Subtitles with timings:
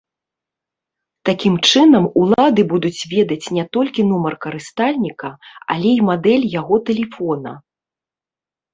[1.29, 5.29] Такім чынам улады будуць ведаць не толькі нумар карыстальніка,
[5.77, 7.51] але і мадэль яго тэлефона.